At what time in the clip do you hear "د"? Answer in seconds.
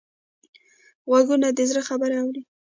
1.57-1.59